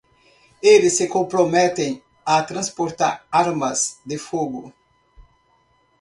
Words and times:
Eles 0.63 0.97
se 0.97 1.07
comprometem 1.07 2.01
a 2.25 2.41
transportar 2.41 3.23
armas 3.31 3.99
de 4.03 4.17
fogo. 4.17 4.73